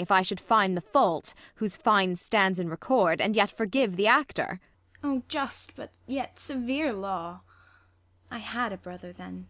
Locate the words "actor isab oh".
4.06-5.22